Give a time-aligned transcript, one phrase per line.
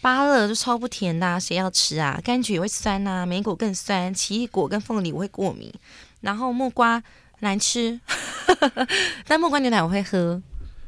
[0.00, 2.18] 芭乐就超不甜的、啊，谁要吃啊？
[2.24, 5.72] 柑橘也会酸呐、莓果更酸，奇异果跟凤梨我会过敏，
[6.22, 7.02] 然后木瓜
[7.40, 8.00] 难吃，
[9.26, 10.40] 但木瓜牛奶我会喝，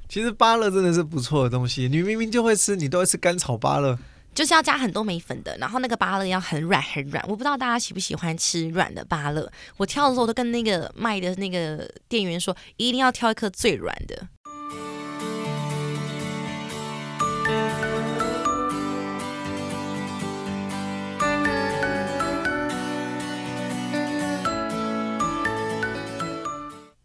[0.08, 3.98] 其实芭乐真的是不错的东西，你明明就会吃，你都会吃甘草芭乐。
[4.34, 7.22] 就是要加很多梅粉的，然后那个芭乐要很软很软。
[7.28, 14.26] 我不知道大家喜不喜欢吃软的芭乐，我挑的时候都跟那个卖的那个店员说，一定要挑一颗最软的。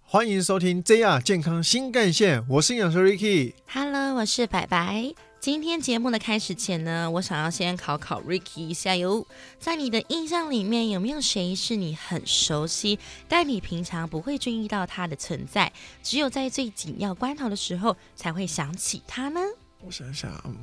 [0.10, 3.54] 欢迎收听 JR 健康新干线，我是营养师 Ricky。
[3.68, 5.14] Hello，我是白白。
[5.38, 9.28] 今天节目的开始前呢，我想要先考考 Ricky 一下哟。
[9.60, 19.42] 在你的印象里面，有没有谁是你很熟悉，但你平常不会注意到他的存在，只有在最紧要关头的时候才会想起他呢？
[19.82, 20.56] 我想想，嗯，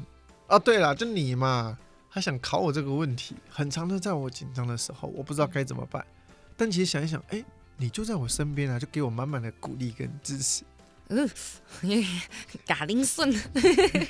[0.47, 1.77] 啊，对了，就你嘛，
[2.09, 6.03] 还想考我这个问题，很常的在我紧张的时候，我不知道该怎么办。
[6.57, 7.45] 但其实想一想，哎，
[7.77, 10.63] 你就在我身边啊，就给我满满的鼓励跟支持。
[11.09, 11.29] 呃，
[12.67, 13.31] 嘎铃顺，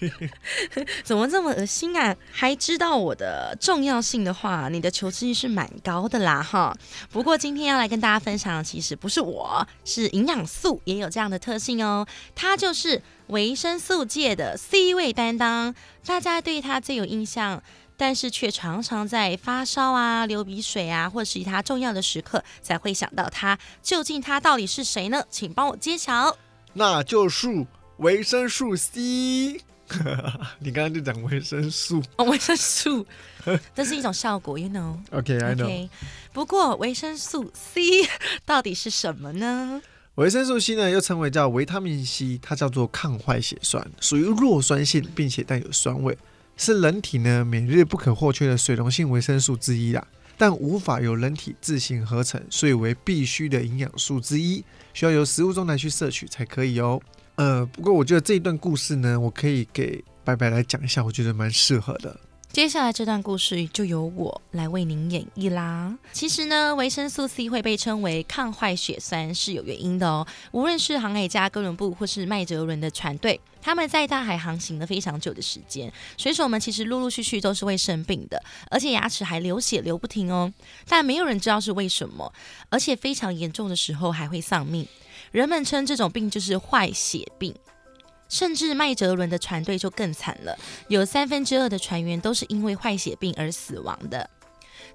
[1.03, 2.17] 怎么这么恶心啊？
[2.31, 6.73] 还知道我的重要性的话，你的求知欲是蛮高的啦哈。
[7.11, 12.07] 不过今天要来跟大家分享的，其实不是我，是营养素也有这样的特性哦。
[12.37, 15.75] 它就是维生素界的 C 位担当，
[16.07, 17.61] 大家对它最有印象。
[17.97, 23.59] 但是却常常在发烧啊、流鼻水啊，或者是其他重要的时刻才会想到它。
[23.83, 25.23] 究竟它到底是谁呢？
[25.31, 26.37] 请帮我揭晓。
[26.73, 27.67] 那就是
[27.99, 29.61] 维生素 C。
[30.61, 33.07] 你刚刚就讲维生素哦，维生素，
[33.77, 34.97] 这是一种效果，you know。
[35.11, 35.89] ，OK，I、know。
[36.33, 38.09] 不过维生素 C
[38.47, 39.83] 到底是什么呢？
[40.15, 46.17] 维生素 C 呢，又称为叫维他命 C，它叫做抗坏血酸，属于弱酸性，并且带有酸味，
[46.57, 50.07] 是人体呢每日不可或缺的水溶性维生素之一啦。
[50.37, 57.01] 但无法由人体自行合成，所以为必须的营养素之一，需要由食物中来去摄取才可以哦。
[57.37, 62.19] 呃，不过我觉得这一段故事呢，我可以给白白来讲一下，我觉得蛮适合的。
[62.55, 65.93] 接下来这段故事就由我来为您演绎啦。
[66.13, 70.25] 其实呢，维生素 C 会被称为抗坏血酸是有原因的哦。
[70.53, 80.55] 无论是航海家哥伦布或是麦哲伦的船队，他们在大海航行了非常久的时间，水手们其实陆陆续续都是会生病的，而且牙齿还流血流不停哦。
[80.87, 82.33] 但没有人知道是为什么，
[82.69, 84.87] 而且非常严重的时候还会丧命。
[85.33, 87.53] 人们称这种病就是坏血病。
[88.29, 90.59] 甚至麦哲伦的船队就更惨了，
[90.89, 94.31] 有三分之二的船员都是因为坏血病而死亡的。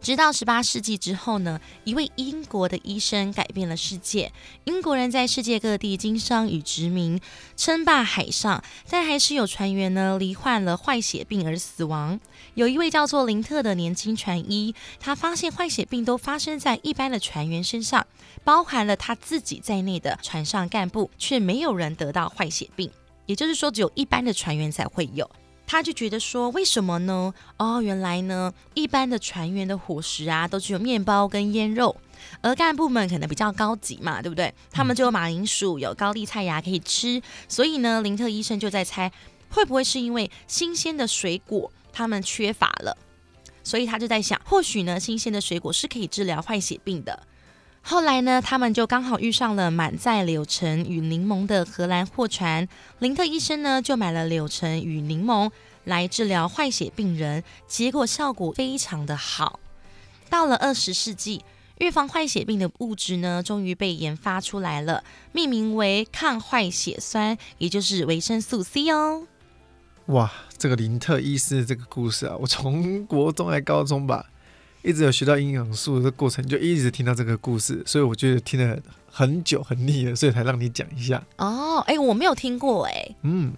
[0.01, 4.31] 直到十八世纪之后呢，一位英国的医生改变了世界。
[4.63, 7.19] 英国人在世界各地经商与殖民，
[7.57, 12.17] 称霸海上，但还是有船员呢罹患了坏血病而死亡。
[12.53, 18.07] 有一位叫做林特的年轻船医，他发现坏血病都发生在一般的船员身上，
[18.45, 22.89] 包含了他自己在内的船上干部，却没有人得到坏血病。
[23.29, 25.29] 也就是说，只有一般的船员才会有。
[25.67, 27.31] 他就觉得说，为什么呢？
[27.57, 31.95] 哦，原来呢，一般的船员的伙食啊，都只有面包跟腌肉，
[32.41, 34.51] 而干部们可能比较高级嘛，对不对？
[34.71, 37.21] 他们就有马铃薯、有高丽菜芽可以吃。
[37.47, 39.11] 所以呢，林特医生就在猜，
[39.51, 42.97] 会不会是因为新鲜的水果他们缺乏了？
[43.63, 47.27] 所以他就在想，或许呢，新鲜的水果是可以治疗坏血病的。
[47.81, 52.67] 后来呢，他们就刚好遇上了满载柳橙与柠檬的荷兰货船。
[52.99, 55.49] 林特医生呢，就买了柳橙与柠檬
[55.85, 59.59] 来治疗坏血病人，结果效果非常的好。
[60.29, 61.43] 到了二十世纪，
[61.79, 69.23] 预防坏血病的物质呢，终于被研发出来了，命名为抗坏血酸，也就是维生素 C 哦。
[70.07, 74.25] 哇，这个林特医师这个故事啊，我从国中还高中吧，
[74.81, 78.77] 一直有学到营养素的过程，就一直听到这个故事，所以我觉得听了
[79.11, 81.21] 很久很腻了，所以才让你讲一下。
[81.37, 83.15] 哦，哎，我没有听过哎。
[83.23, 83.53] 嗯，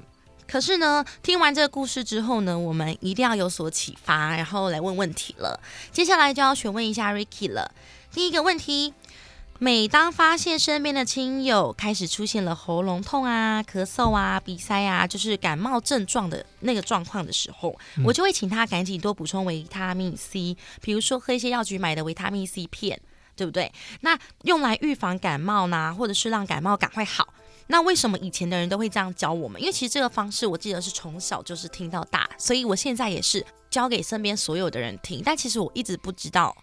[0.47, 5.59] 可是呢，听完这个故事之后呢，我们一定要有所启发，然后来问问题了。
[5.91, 7.71] 接下来就要询问一下 Ricky 了。
[8.11, 8.93] 第一个问题：
[9.63, 22.99] 每当发现身边的亲友开始出现了喉咙痛啊、咳嗽啊、鼻塞啊，就是感冒症状的那个状况的时候，嗯我就会请他赶紧多补充维他命 C，比如说喝一些药局买的维他命 C 片。
[23.33, 23.71] 对不对？
[24.01, 27.27] 那用来预防感冒呢，或者是让感冒赶快好。
[27.67, 29.59] 那为什么以前的人都会这样教我们？
[29.59, 35.23] 因为其实这个方式我记得是从小就是听到大，所以我现在也是教给身边所有的人听。
[35.25, 36.55] 但其实我一直不知道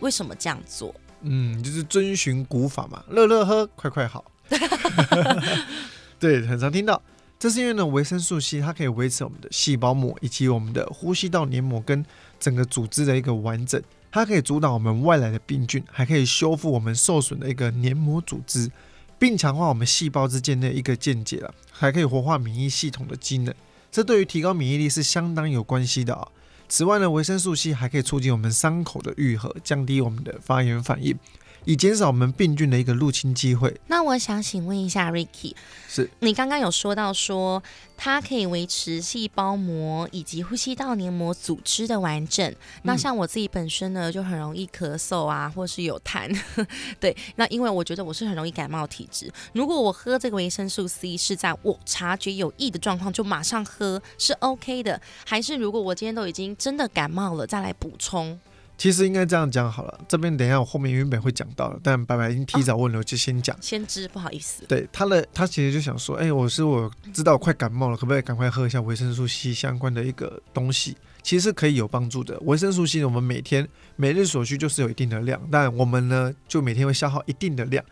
[0.00, 0.94] 为什么这样做。
[1.24, 4.24] 嗯，就是遵循古法嘛，乐乐喝，快快好。
[6.20, 7.02] 对，很常听到。
[7.38, 12.04] 这是因为呢，维生素 C 它可以维持我们的细胞膜以及我们的呼吸道黏膜跟
[12.38, 18.70] 整个组织的一个完整，它可以阻挡我们外来的病菌，还可以修复我们受损的一个黏膜组织，
[19.18, 23.52] 并强化我们细胞之间的一个间接了，还可以活化免疫系统的机能，
[23.90, 26.28] 这对于提高免疫力是相当有关系的啊。
[26.76, 31.16] 此外呢，维生素 C 还可以促进我们伤口的愈合，降低我们的发炎反应。
[31.64, 33.74] 以减少我们病菌的一个入侵机会。
[33.86, 35.54] 那我想请问一下，Ricky，
[35.88, 37.62] 是你刚刚有说到说
[37.96, 42.54] 它可以维持细胞膜以及呼吸道黏膜组织的完整。
[42.82, 46.34] 那像我自己本身呢，就很容易咳嗽啊，或是有痰。
[47.00, 49.32] 对，那因为我觉得我是很容易感冒体质。
[49.52, 58.38] 如果我喝这个维生素 C 是在我察觉有益的状况就马上喝是 OK 的，还是如果我今天都已经真的感冒了再来补充？
[58.76, 63.56] 其实应该这样讲好了，这边等一下我后面原本会讲到的，但白白已经提早问了，我就先讲。
[63.60, 64.64] 先知，不好意思。
[64.66, 70.96] 对他的，他其实就想说，哎，我是我知道我快感冒了，可不可以赶快喝一下维生素 C 相关的一个东西？
[71.22, 72.38] 其实可以有帮助的。
[72.40, 73.66] 维生素 C 我们每天
[73.96, 77.82] 每日所需就是有一定的量，但我们呢就每天会消耗一定的量。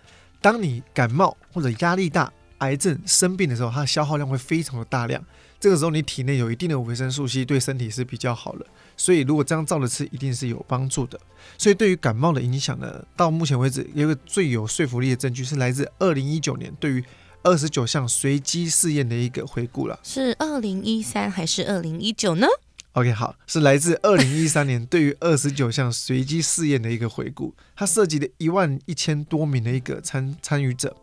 [0.40, 5.25] 当你感冒或者压力大、癌症生病的时候，它的消耗量会非常的大量。
[5.58, 8.67] 这个时候你体内有一定的维生素 C，对身体是比较好的。
[8.97, 11.19] 所以如果这样照着吃，一定是有帮助的。
[11.59, 17.05] 所以对于感冒的影响呢，到目前为止有一个最有说服力的证据是来自二零一九年对于
[17.43, 19.99] 二十九项随机试验的一个回顾了。
[20.03, 22.47] 是二零一三还是二零一九呢
[22.93, 30.94] ？OK，好，是来自二零一三年对于二十九项随机试验的一个回顾，它涉及了一万一千多名的一个参参与者。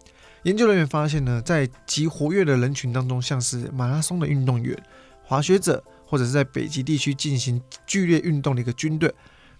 [0.43, 4.77] 研究人员发现呢，在极活跃的人群当中，像是马拉松的运动员、
[5.25, 9.13] 滑雪者，或者是在北极地区进行剧烈运动的一个军队，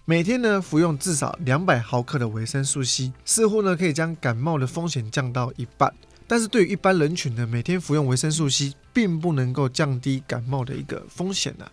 [0.04, 5.94] 每天呢服用至少两百毫克的维生素 C，似乎呢可以将感冒的风险降到一半。
[6.26, 11.66] 但是对于一般人群呢，每天服用维生素 C 并不能够降低感冒的一个风险呢。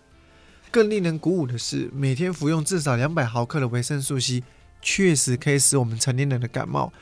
[0.70, 4.44] 更令人鼓舞的是，每天服用至少两百毫克的维生素 C，
[4.80, 6.92] 确实可以使我们成年人的感冒。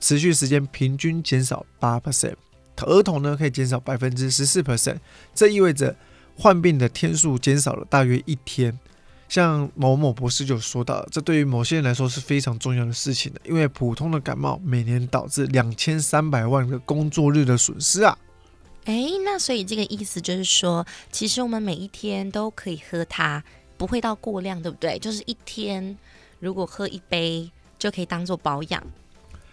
[0.00, 2.34] 持续时间平均减少八 percent，
[2.76, 4.98] 儿童呢可以减少百分之十四 percent，
[5.34, 5.94] 这意味着
[6.36, 8.78] 患病的天数减少了大约一天。
[9.28, 18.16] 像某某博士就说到，这对于某些人来说是非常重要的事情的，因为普通的感冒每年导致两千三百万个工作日的损失啊。
[18.84, 23.42] 哎，那所以这个意思就是说，其实我们每一天都可以喝它，
[23.76, 24.96] 不会到过量，对不对？
[25.00, 25.98] 就是一天
[26.38, 27.50] 如果喝一杯
[27.80, 28.80] 就可以当做保养。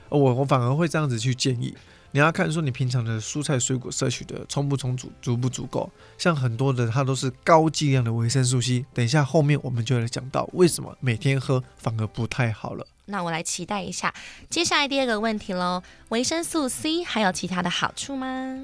[0.10, 1.74] 我我反而会这样子去建议，
[2.16, 5.90] 你要看说你平常的蔬菜水果摄取的充不充足、足不足够。
[6.16, 12.86] 像很多的它都是高剂量的维生素 C，等一下后面我们就来讲到为什么每天喝反而不太好了。
[13.06, 14.14] 那我来期待一下
[14.48, 18.62] 接下来第二个问题喽，维生素 C 还有其他的好处吗？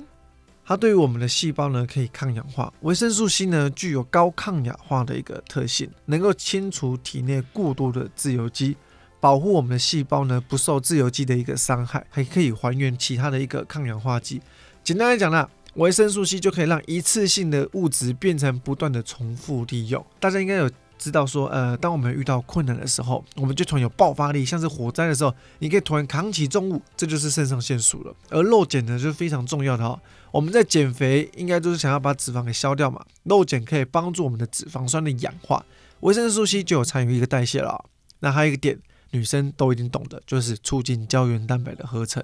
[0.64, 8.78] 它对于我们的细胞呢可以抗氧化，维生素 C 呢具有高抗氧化的一个特性，能够清除体内过多的自由基。
[9.20, 14.42] 保护我们的细胞呢不受自由基的一个伤害，还可以还原其他的一个抗氧化剂。
[14.84, 20.04] 简单来讲呢，维生素 C 就可以让一次性的物质变成不断的重复利用。
[20.20, 28.16] 大家应该有知道说，呃，当我们遇到困难的时候，我们就突然有爆发力，像是火灾的时候，你可以突然扛起重物，这就是肾上腺素了。
[28.30, 30.00] 而肉碱呢，就是非常重要的哈。
[30.32, 35.66] 我们在减肥应该就是想要把脂肪给消掉嘛，肉碱可以帮助我们的脂肪酸的氧化，
[36.02, 37.86] 维生素 C 就有参与一个代谢了。
[38.20, 38.80] 那还有一个点。
[39.12, 42.24] 女生都已经懂的，就是促进胶原蛋白的合成。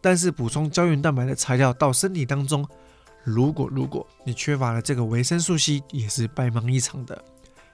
[0.00, 2.66] 但是补充胶原蛋白的材料到身体当中，
[3.24, 7.22] 如果如果你缺乏了这个维生素 C，也是白忙一场的。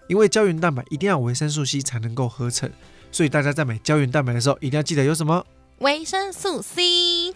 [0.09, 2.71] 因为胶原蛋白一定要维生素 C 才能够合成，
[3.11, 5.45] 所以大家在买胶原蛋白的时候，一定要记得有什么。
[5.79, 7.35] 维生素 C，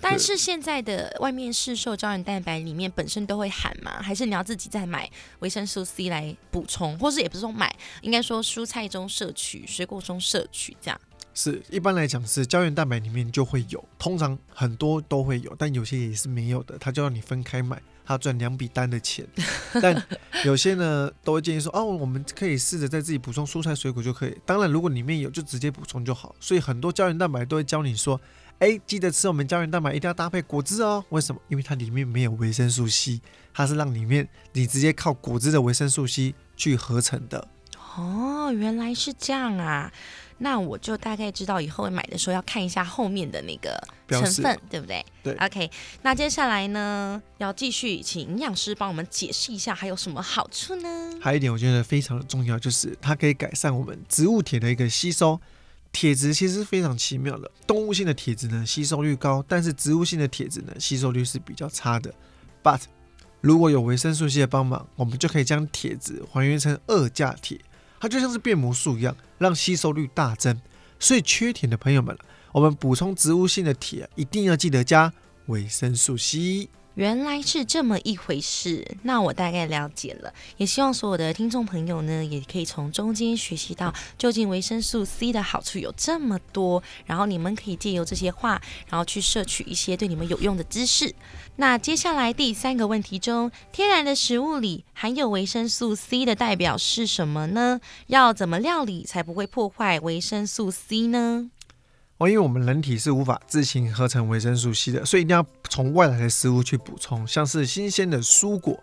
[0.00, 4.00] 但是现在的外面市售胶原蛋白里面本身都会含吗？
[4.00, 11.00] 还是你要自己再买维生素 C 来补充，或是也不是说买，应该说蔬菜中摄取、水果中摄取这样。
[11.34, 17.80] 是一般来讲是胶原蛋白里面就会有，通常很多都会有，但有些也是没有的，它就要你分开买。
[18.10, 19.24] 他赚两笔单的钱，
[19.80, 20.04] 但
[20.44, 24.36] 有些呢都会建议说，哦，我们可以试着在自己补充蔬菜水果就可以。
[24.44, 26.34] 当然，如果里面有就直接补充就好。
[26.40, 28.20] 所以很多胶原蛋白都会教你说，
[28.58, 31.04] 哎，记得吃我们胶原蛋白一定要搭配果汁哦。
[31.10, 31.40] 为什么？
[31.46, 33.20] 因为它里面没有维生素 C，
[33.54, 37.46] 它是让里面你直接靠果汁的维生素 C 去合成的。
[37.96, 39.92] 哦，原来是这样啊。
[40.42, 43.78] 那我就大概知道以后买的时候要看一下后面的那个
[44.08, 45.04] 成分，对不对？
[45.22, 45.34] 对。
[45.34, 45.70] OK，
[46.02, 51.12] 那接下来呢，要继续请营养师帮我们解释一下还有什么好处呢？
[51.20, 55.38] 还有一点我觉得非常的重要，就是它可以改善我们植物铁的一个吸收。
[55.92, 62.14] 铁质其实非常奇妙的，动物性的铁质呢吸收率高，但是植物性的铁质呢吸收率是比较差的。
[62.62, 62.82] But
[63.40, 67.58] 如果有维生素 C 的帮忙，我们就可以将铁质还原成二价铁，
[68.00, 70.60] 它就像是变魔术一样，让吸收率大增。
[70.98, 72.16] 所以缺铁的朋友们，
[72.50, 75.12] 我们补充植物性的铁，一定要记得加
[75.46, 76.68] 维生素 C。
[76.94, 80.32] 原来是这么一回事，那我大概了解了。
[80.56, 91.14] 也希望所有的听众朋友呢，也可以从中间学习到，究竟维生素 C 的好处有这么多，然后你们可以借由这些话，然后去摄取一些对你们有用的知识。
[91.56, 97.80] 那接下来第三个问题中，天然的食物里含有维生素 C 的代表是什么呢？
[98.08, 101.50] 要怎么料理才不会破坏维生素 C 呢？
[102.20, 108.78] 哦，因为我们人体是无法自行合成维生素 C 的，所以一定要从外来的食物去补充，像是新鲜的蔬果。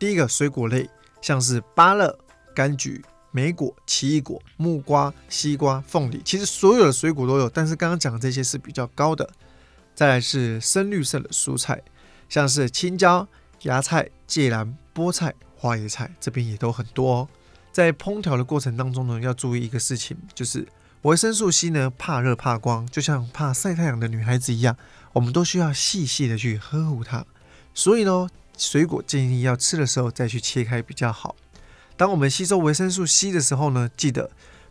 [0.00, 2.18] 第一个水果类，像是芭乐、
[2.56, 9.30] 柑橘、莓果、奇异果、木瓜、西瓜、凤梨，其实所有的水果都有，但是刚刚讲的这些是比较高的。
[9.94, 11.80] 再来是深绿色的蔬菜，
[12.28, 13.28] 像是青椒、
[13.60, 17.28] 芽菜、芥蓝、菠菜、花椰菜，这边也都很多哦。
[17.70, 20.66] 在烹调的过程当中呢，要注意一个事情，就是。
[21.02, 24.76] 维生素 C 呢，怕热怕光，就像怕晒太阳的女孩子一样，
[25.14, 27.26] 我们都需要细细的去呵护它。
[27.74, 31.34] 所以呢，水果建议要吃的时候再去切开比较好。
[31.96, 34.30] 当我们吸收维生素 C 的时候呢，记得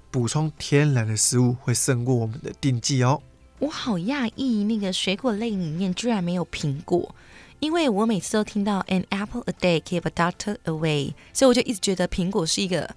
[0.09, 3.21] 补充天然的食物会胜过我们的定剂哦。
[3.59, 7.13] 我好讶异，那个水果类里面居然没有苹果，
[7.59, 12.95] 因为我每次都听到 An apple a day keep a doctor away，所以我就一直觉得苹果是一个。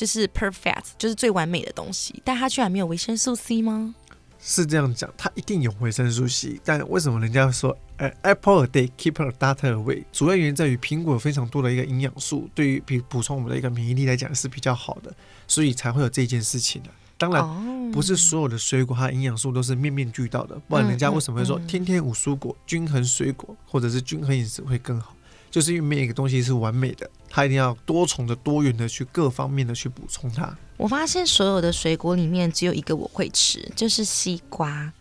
[0.00, 3.94] 就是 perfect，就是最完美的东西，但它居然没有维生素 C 吗？
[4.40, 10.02] 是这样讲，它一定有维生素 C，但为什么人家说呃 apple a day keep a doctor away？
[10.10, 15.14] 主要原因在于苹果有非常多的一个营养素，对于比补充我们的一个免疫力来讲是比较好的，
[15.46, 16.88] 所以才会有这件事情的。
[17.18, 25.14] 当然，不是所有的水果它营养素都是面面俱到的，不然人家为什么会说天天五蔬果、均衡水果或者是均衡饮食会更好？
[25.50, 30.56] 就是因为每一个东西是完美的，它一定要多重的、多元的去各方面的去补充它。
[30.76, 34.92] 我发现所有的水果里面只有一个我会吃，就是西瓜。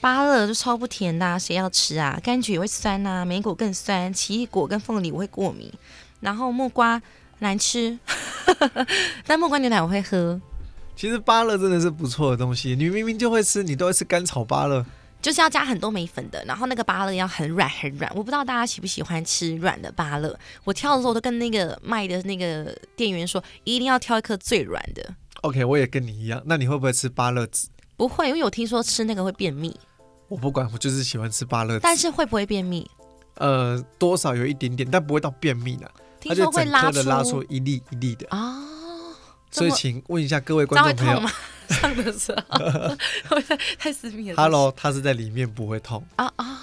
[0.00, 2.20] 芭乐就超不甜的，谁要吃啊？
[2.22, 5.72] 柑橘也会酸呐，莓果更酸，奇异果跟凤梨我会过敏。
[6.20, 7.00] 然后木瓜
[7.38, 7.98] 难吃，
[9.26, 10.40] 但木瓜牛奶我会喝。
[10.94, 14.84] 其实芭乐真的是不错的东西，你明明就会吃，你都会吃甘草芭乐。
[15.22, 18.10] 就是要加很多眉粉的，然后那个芭乐要很软很软。
[18.14, 20.38] 我不知道大家喜不喜欢吃软的芭乐。
[20.64, 25.14] 我挑的时候都跟那个卖的那个店员说，一定要挑一颗最软的。
[25.42, 26.40] OK，我也跟你一样。
[26.46, 27.68] 那你会不会吃芭乐籽？
[27.96, 29.74] 不会，因为我听说吃那个会便秘。
[30.28, 31.78] 我不管，我就是喜欢吃芭乐。
[31.80, 32.88] 但是会不会便秘？
[33.34, 35.90] 呃，多少有一点点，但不会到便秘的。
[36.20, 38.62] 听说会拉出拉出一粒一粒的啊。
[39.50, 41.22] 所以，请问一下各位观众朋友。
[41.68, 42.96] 上的时候，
[43.78, 44.36] 太私密了。
[44.36, 46.60] Hello，它是在里面不会痛啊啊！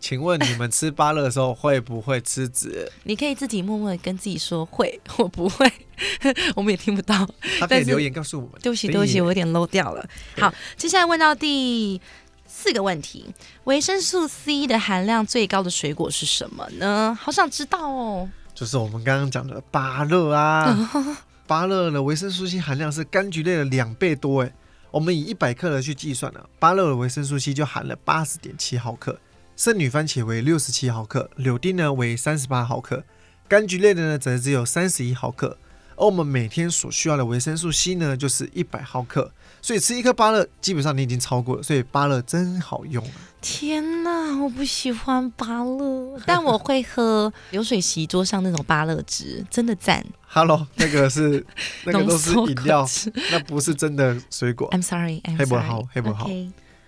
[0.00, 2.90] 请问你们吃芭乐的时候会不会吃籽？
[3.04, 5.70] 你可以自己默默的跟自己说会，我不会，
[6.56, 7.28] 我们也听不到。
[7.58, 8.52] 他可以留言告诉我们。
[8.62, 10.08] 对不起，对不起，我有点 low 掉了。
[10.38, 12.00] 好，接下来问到第
[12.46, 13.26] 四个问题：
[13.64, 17.16] 维生素 C 的含量最高的水果是什么呢？
[17.20, 18.30] 好想知道哦。
[18.54, 20.90] 就是我们刚刚讲的芭乐啊。
[21.50, 24.52] 芭乐的维生素 C 含量是柑橘类的两倍多诶，
[24.92, 29.18] 我们以一百克的去计算呢，芭乐的维生素 C 就含了八十点七毫克，
[29.56, 33.02] 圣女番茄为六十七毫克，柳丁呢为三十八毫克，
[33.48, 35.58] 柑橘类的呢则只有三十一毫克。
[35.96, 41.62] 而我们每天所需要的维生素 C 呢，就是一百毫克，所以吃一颗芭乐，基本上你已经超过了。
[41.62, 43.12] 所以芭乐真好用啊！
[43.40, 50.04] 天哪，我不喜欢芭乐， 但我会喝流水席桌上那种芭乐汁，真的赞。
[50.26, 51.44] Hello，那个是
[51.84, 52.86] 那个都是饮料，
[53.30, 54.68] 那不是真的水果。
[54.70, 56.28] I'm sorry，黑不好，黑不好。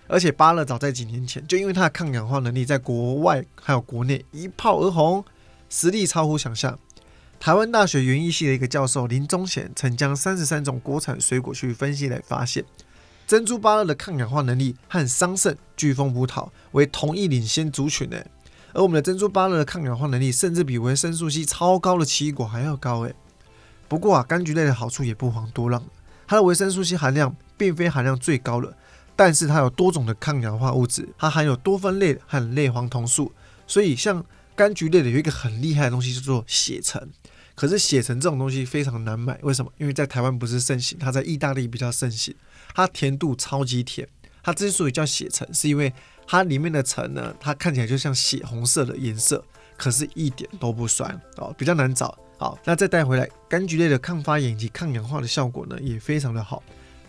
[0.07, 5.23] 而且芭乐早在几年前就因为它的抗氧化能力，在国外还有国内一炮而红，
[5.69, 6.77] 实力超乎想象。
[7.43, 12.63] 台湾大学园艺系的一个教授林宗贤曾将三十三种国产水果去分析来发现，
[13.27, 18.15] 珍珠芭乐的抗氧化能力和桑葚、巨峰葡萄为同一领先族群呢。
[18.71, 23.13] 而我们的珍珠芭乐的抗氧化能力甚至比维生素 C 超高的奇异果还要高诶。
[23.89, 25.83] 不过啊，柑橘类的好处也不遑多让，
[26.25, 28.73] 它的维生素 C 含量并非含量最高的，
[29.17, 33.33] 但是它有多种的抗氧化物质，它含有多酚类和类黄酮素，
[33.67, 34.23] 所以像
[34.55, 37.05] 柑橘类的有一个很厉害的东西叫做血橙。
[37.55, 39.71] 可是血橙这种东西非常难买，为什么？
[39.77, 42.33] 因为在台湾不是盛行，它在意大利比较盛行。
[42.73, 44.07] 它甜度超级甜，
[44.41, 45.93] 它之所以叫血橙，是因为
[46.25, 49.43] 它里面的橙呢，它看起来就像血红色的颜色，
[49.77, 52.17] 可是一点都不酸哦，比较难找。
[52.39, 56.63] 好，那再带回来，柑橘类的抗发炎以及抗氧化的效果呢，也非常的好，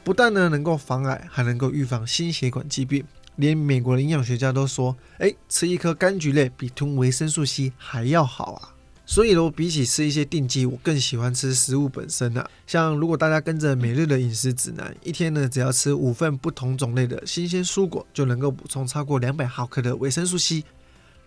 [0.04, 3.02] 不但呢能够防癌，还能够预防心血管疾病。
[3.36, 8.73] 连美国的营养学家都说，哎，吃一颗柑橘类比吞维生素 C 还要好啊。
[9.06, 12.48] 所以呢，比起吃一些定剂，我更喜欢吃食物本身啊。
[12.66, 20.64] 像如果大家跟着每日的饮食指南，一天呢只要吃五份不同种类的新鲜蔬果，就能够补充超过两百毫克的维生素 C。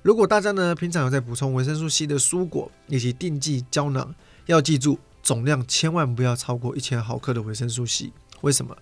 [0.01, 4.13] 如果大家呢平常有在补充维生素 C 的蔬果以及定剂胶囊，
[4.47, 8.11] 要记住总量千万不要超过一千毫克的维生素 C。
[8.41, 8.75] 为什么？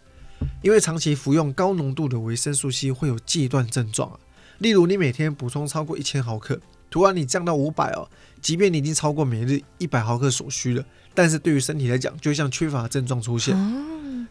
[0.61, 4.19] 因为长期服用高浓度的维生素 C 会有戒断症状啊。
[4.59, 6.59] 例如你每天补充超过一千毫克，
[6.95, 8.07] 突然你降到五百哦。
[8.41, 13.53] 即便你已经超过每日一百毫克所需了，但是对于身体来讲，就像缺乏症状出现，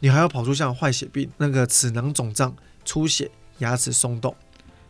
[0.00, 2.56] 你还要跑出像坏血病、那个齿囊肿胀、
[2.87, 4.35] 出血、牙齿松动。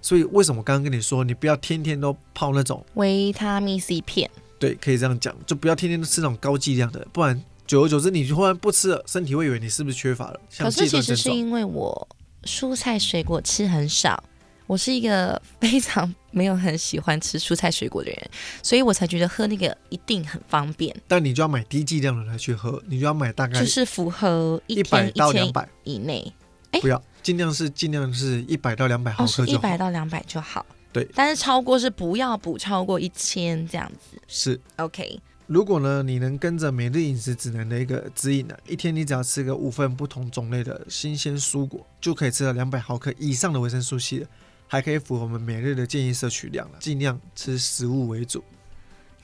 [0.01, 4.31] 所以为什么刚刚跟你说，你不要天天都泡那种维他命 C 片？
[4.61, 10.41] 对，可以这样讲，就不要天天都吃那种高剂量的，不然久而久之，你突然不吃了，身体会以为你是不是缺乏了。
[10.57, 12.07] 可是其实是因为我
[12.45, 14.23] 蔬菜水果吃很少。
[14.67, 18.31] 我是一个非常没有很喜欢吃蔬菜水果的人，
[18.63, 20.95] 所以我才觉得喝那个一定很方便。
[21.07, 26.33] 但你就要买低剂量的来去喝，你就要买大概就是符合一百到两百以内。
[26.71, 29.59] 哎，不要，尽量是尽量是一百到两百毫克就好。
[29.59, 30.65] 一百到两百就好。
[30.93, 34.21] 对，但是超过是不要补超过一千这样子。
[34.27, 35.21] 是 OK。
[35.47, 44.27] 如果呢，你能跟着每日饮食指南的一个指引呢，一天你只要吃个五份不同种类的新鲜蔬果，就可以吃到两百毫克以上的维生素 C 了。
[44.67, 48.43] 还可以符合我们每日的建议摄取量了，尽量吃食物为主。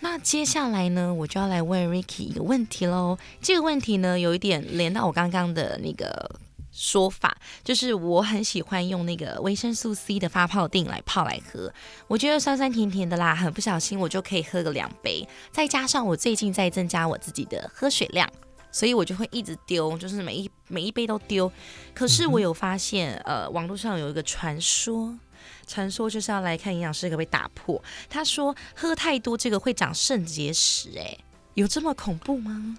[0.02, 3.18] 那接下来呢，我就要来问 Ricky 一个问题喽。
[3.42, 6.40] 这个问题呢，有一点连到我刚刚的那个
[6.73, 11.70] 说法，就是我很喜欢用那个维生素 C 的发泡锭来泡来喝，
[12.06, 15.28] 我觉得酸酸甜甜的啦，很不小心我就可以喝个两杯。
[15.52, 18.26] 再加上我最近在增加我自己的喝水量，
[18.73, 21.52] 所以我就会一直丢，就是每一每一杯都丢。
[21.92, 25.14] 可是我有发现，呃，网络上有一个传说。
[25.66, 27.82] 传说就是要来看营养师可不可以打破。
[28.09, 31.16] 他说喝太多这个会长肾结石，哎，
[31.54, 32.78] 有这么恐怖吗？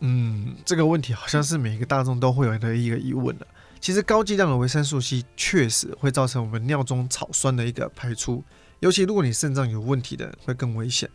[0.00, 3.46] 嗯，这个问题好像是每一个大众都会有的一个疑问了。
[3.80, 8.42] 其实高剂量的维生素 C 确实会造成我们尿中草酸的一个排出，
[8.80, 11.08] 尤其如果你肾脏有问题的会更危险。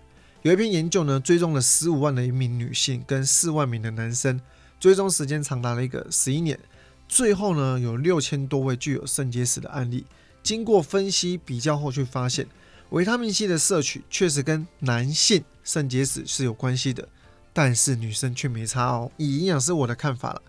[0.43, 4.39] 有一篇研究呢，追踪了十五万的一名女性跟四万名的男生，
[4.79, 6.60] 追踪时间长达了一个十一年，
[7.08, 10.06] 最后呢有六千多位具有肾结石的案例。
[10.43, 12.45] 经过分析比较后，去发现
[12.89, 17.08] 维他命 C 的摄取确实跟男性肾结石是有关系的，
[17.53, 19.10] 但是女生却没差哦。
[19.17, 20.41] 以营养师我的看法了，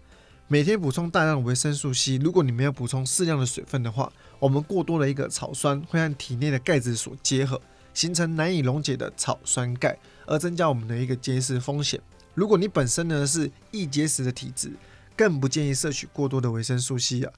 [0.48, 7.60] 每天补充大量的维生素 C，如果你没有补充适量的水分的话，我们过多的一个草酸会和体内的钙质所结合，
[7.94, 12.00] 形成难以溶解的草酸钙，而增加我们的一个结石风险。
[12.34, 14.72] 如果你本身呢是易结石的体质，
[15.16, 17.32] 更不建议摄取过多的维生素 C 啊。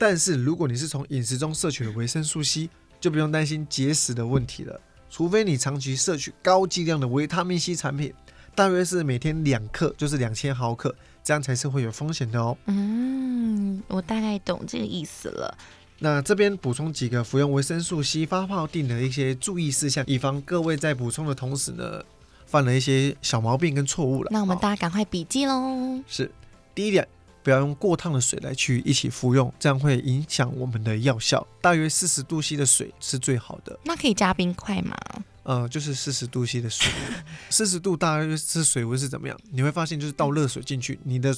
[0.00, 4.80] 但是如果你是从饮食中摄取的维生素 C，就不用担心结石的问题了。
[5.10, 8.14] 除非你长期摄取高剂量的维他命 C 产品，
[8.54, 12.56] 大约是每天两克，就是两千毫克，这样才是会有风险的哦。
[12.64, 15.54] 嗯，我大概懂这个意思了。
[15.98, 22.02] 那这边补充几个服用维生素 C 发泡定的一些注意事项，以防各位在补充的同时呢，
[22.46, 24.30] 犯了一些小毛病跟错误了。
[24.32, 26.00] 那我们大家赶快笔记喽。
[26.06, 26.32] 是，
[26.74, 27.06] 第一点。
[27.42, 31.46] 不要用过烫的水来去一起服用，这样会影响我们的药效。
[31.60, 33.78] 大约四十度 C 的水是最好的。
[33.84, 34.96] 那可以加冰块吗？
[35.42, 36.92] 呃，就是四十度 C 的水。
[37.48, 39.38] 四十度大约是水温是怎么样？
[39.50, 41.34] 你会发现就是倒热水进去，你的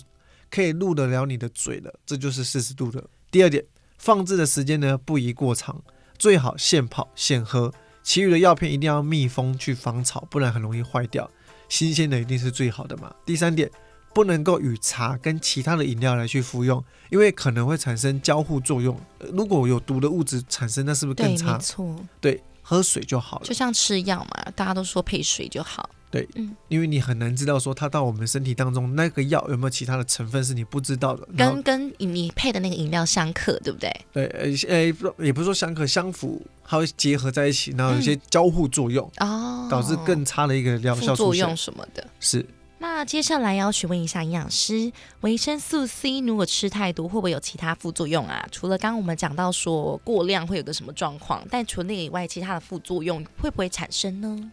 [0.50, 3.02] 可以入得了你的嘴了，这就是四十度的。
[3.30, 3.64] 第二点，
[3.98, 5.82] 放置的时间呢不宜过长，
[6.18, 7.72] 最好现泡现喝。
[8.02, 11.30] 其余的药片一定要密封去防潮，不然很容易坏掉。
[11.68, 13.14] 新鲜的一定是最好的嘛。
[13.24, 13.70] 第三点。
[14.14, 18.98] 不能够与茶跟其他的饮料来去服用，因为可能会产生交互作用。
[19.32, 21.54] 如果有毒的物质产生，那是不是更差？
[21.54, 23.44] 没错，对，喝水就好了。
[23.46, 25.88] 就像吃药嘛，大家都说配水就好。
[26.10, 33.90] 对，嗯，因为你很难知道说它到我们身体当中那个药有没有其他的成分是你不知道的，跟跟你配的那个饮料相克，对不对？
[34.12, 34.26] 对，
[34.68, 42.44] 呃，也不是说相克，相符，它会结合在一起，然后有些交互作用，哦，导致更差的一个疗效作用什么的，是。
[42.82, 44.90] 那接下来要询问一下营养师，
[45.20, 48.44] 维生素 C 如果吃太多，会不会有其他副作用啊？
[48.50, 54.50] 除了刚刚我们讲到说过量会有个什么状况，但除了那个以外，其他的副作用会不会产生呢？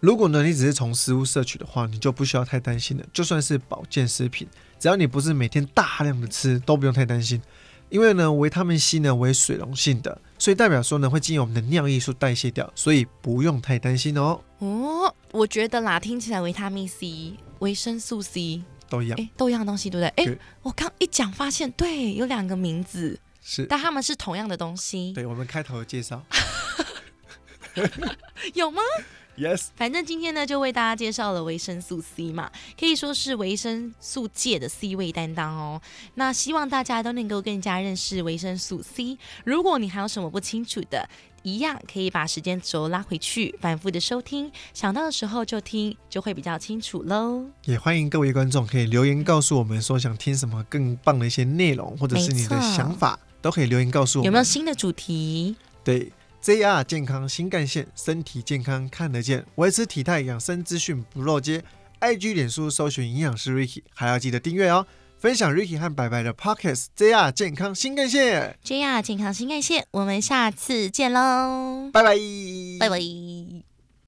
[0.00, 3.04] 如果呢，你只是从食物摄取的话，你就不需要太担心了。
[3.12, 4.48] 就算是保健食品，
[4.80, 7.40] 只要你不是每天大量的吃，都不用太担心。
[7.88, 14.40] 因为呢，维他命 C 呢为水溶性的，所以代表说呢会经由我们的尿液素代谢掉，所以不用太担心哦。
[14.58, 17.34] 哦，我觉得啦，听起来维他命 C。
[17.60, 20.24] 维生素 C 都一样，哎，都一样东西，对不对？
[20.24, 25.12] 哎，我刚一讲发现，对，有两个名字，是，但他们是同样的东西。
[25.12, 26.24] 对，我们开头有介绍，
[28.54, 28.80] 有吗？
[29.40, 35.80] Yes，反正今天呢，就为大家介绍了维生素 C 嘛，可以说是维生素界的 C 位担当哦。
[36.16, 39.16] 那希望大家都能够更加认识维生素 C。
[39.44, 41.08] 如果你还有什么不清楚的，
[41.42, 47.46] 一样可以把时间轴拉回去，反复的收听，想到的时候就听，就会比较清楚喽。
[47.64, 54.26] 也欢迎各位观众可以留言告诉我们说想听什么更棒的一些内容，或者是你的想法，都可以留言告诉我们。
[54.26, 55.56] 有没有新的主题？
[55.82, 61.62] 对，JR 健康新干线，身体健康看得见，维持体态养生资讯不漏接。
[62.00, 64.86] IG、脸书搜寻营养师 Ricky，还要记得订阅哦。
[65.18, 72.16] 分享 Ricky 和白白的 Podcast JR 健康新干线，JR 健康新干线，我们下次见喽，拜拜，
[72.78, 73.69] 拜拜。